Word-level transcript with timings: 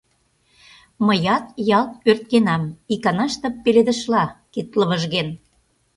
Мыят 1.05 1.45
ялт 1.77 1.91
ӧрткенам, 2.09 2.63
иканаште 2.93 3.47
пеледышла 3.63 4.23
кид 4.53 4.67
лывыжген. 4.79 5.29